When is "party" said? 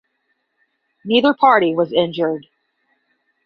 1.35-1.75